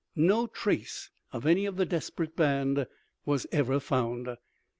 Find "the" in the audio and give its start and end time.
1.75-1.85